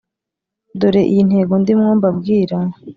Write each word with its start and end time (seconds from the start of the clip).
dore 0.79 1.01
iyi 1.11 1.21
ntego 1.27 1.53
ndimwo 1.61 1.89
mbabwira 1.97 2.57